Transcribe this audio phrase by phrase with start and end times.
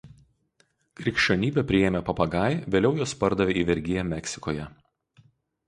[1.01, 4.69] Krikščionybę priėmę papagai vėliau juos pardavė į vergiją Meksikoje.